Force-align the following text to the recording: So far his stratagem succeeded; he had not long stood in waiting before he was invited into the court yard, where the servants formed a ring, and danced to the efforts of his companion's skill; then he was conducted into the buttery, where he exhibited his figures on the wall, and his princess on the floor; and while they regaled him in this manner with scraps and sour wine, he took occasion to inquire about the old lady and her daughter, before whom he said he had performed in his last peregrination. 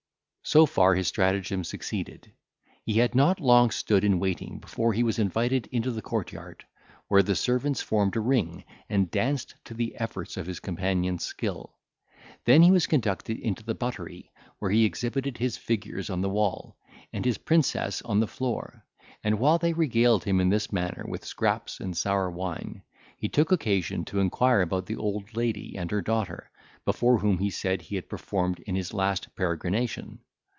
So 0.43 0.65
far 0.65 0.95
his 0.95 1.07
stratagem 1.07 1.63
succeeded; 1.63 2.33
he 2.83 2.93
had 2.95 3.15
not 3.15 3.39
long 3.39 3.71
stood 3.71 4.03
in 4.03 4.19
waiting 4.19 4.59
before 4.59 4.91
he 4.91 5.03
was 5.03 5.17
invited 5.19 5.67
into 5.67 5.91
the 5.91 6.01
court 6.01 6.33
yard, 6.33 6.65
where 7.07 7.23
the 7.23 7.35
servants 7.37 7.81
formed 7.81 8.17
a 8.17 8.19
ring, 8.19 8.65
and 8.89 9.09
danced 9.09 9.55
to 9.65 9.73
the 9.73 9.95
efforts 9.97 10.35
of 10.35 10.47
his 10.47 10.59
companion's 10.59 11.23
skill; 11.23 11.75
then 12.43 12.63
he 12.63 12.71
was 12.71 12.87
conducted 12.87 13.37
into 13.39 13.63
the 13.63 13.75
buttery, 13.75 14.31
where 14.59 14.71
he 14.71 14.83
exhibited 14.83 15.37
his 15.37 15.55
figures 15.55 16.09
on 16.09 16.19
the 16.21 16.29
wall, 16.29 16.75
and 17.13 17.23
his 17.23 17.37
princess 17.37 18.01
on 18.01 18.19
the 18.19 18.27
floor; 18.27 18.83
and 19.23 19.39
while 19.39 19.59
they 19.59 19.71
regaled 19.73 20.25
him 20.25 20.41
in 20.41 20.49
this 20.49 20.73
manner 20.73 21.05
with 21.07 21.23
scraps 21.23 21.79
and 21.79 21.95
sour 21.95 22.29
wine, 22.29 22.81
he 23.15 23.29
took 23.29 23.53
occasion 23.53 24.03
to 24.03 24.19
inquire 24.19 24.61
about 24.61 24.85
the 24.87 24.97
old 24.97 25.37
lady 25.37 25.77
and 25.77 25.91
her 25.91 26.01
daughter, 26.01 26.51
before 26.83 27.19
whom 27.19 27.37
he 27.37 27.51
said 27.51 27.81
he 27.83 27.95
had 27.95 28.09
performed 28.09 28.59
in 28.61 28.75
his 28.75 28.93
last 28.93 29.33
peregrination. 29.37 30.19